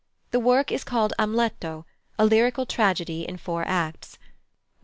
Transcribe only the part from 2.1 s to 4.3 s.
a lyrical tragedy in four acts.